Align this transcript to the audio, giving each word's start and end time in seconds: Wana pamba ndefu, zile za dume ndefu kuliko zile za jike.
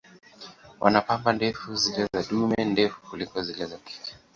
Wana 0.79 1.01
pamba 1.01 1.33
ndefu, 1.33 1.75
zile 1.75 2.07
za 2.13 2.23
dume 2.23 2.65
ndefu 2.65 3.01
kuliko 3.01 3.43
zile 3.43 3.65
za 3.65 3.77
jike. 3.77 4.13